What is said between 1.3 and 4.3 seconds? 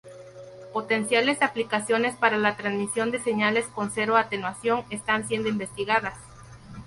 aplicaciones para la transmisión de señales con cero